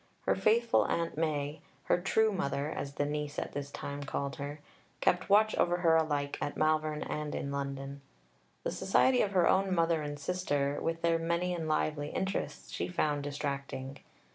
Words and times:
Her 0.21 0.33
faithful 0.35 0.83
Aunt 0.85 1.15
Mai 1.15 1.59
her 1.83 2.01
"true 2.01 2.31
mother," 2.31 2.71
as 2.71 2.95
the 2.95 3.05
niece 3.05 3.37
at 3.37 3.51
this 3.53 3.69
time 3.69 4.01
called 4.03 4.37
her 4.37 4.59
kept 4.99 5.29
watch 5.29 5.53
over 5.57 5.77
her 5.77 5.95
alike 5.95 6.39
at 6.41 6.57
Malvern 6.57 7.03
and 7.03 7.35
in 7.35 7.51
London. 7.51 8.01
The 8.63 8.71
society 8.71 9.21
of 9.21 9.33
her 9.33 9.47
own 9.47 9.75
mother 9.75 10.01
and 10.01 10.17
sister, 10.17 10.79
with 10.81 11.03
their 11.03 11.19
many 11.19 11.53
and 11.53 11.67
lively 11.67 12.09
interests, 12.09 12.71
she 12.71 12.87
found 12.87 13.21
distracting. 13.23 13.99